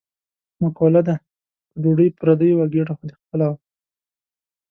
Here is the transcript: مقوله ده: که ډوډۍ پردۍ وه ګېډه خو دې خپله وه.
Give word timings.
مقوله 0.61 1.01
ده: 1.07 1.15
که 1.71 1.77
ډوډۍ 1.83 2.09
پردۍ 2.19 2.51
وه 2.55 2.65
ګېډه 2.73 2.93
خو 2.97 3.03
دې 3.09 3.15
خپله 3.21 3.45
وه. 3.49 3.57